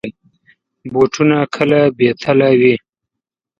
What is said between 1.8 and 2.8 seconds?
بې تله وي.